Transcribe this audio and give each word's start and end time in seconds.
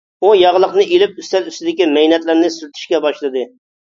ئۇ 0.25 0.29
ياغلىقنى 0.35 0.85
ئېلىپ 0.95 1.19
ئۈستەل 1.23 1.51
ئۈستىدىكى 1.51 1.87
مەينەتلەرنى 1.97 2.51
سۈرتۈشكە 2.57 3.05
باشلىدى. 3.07 3.45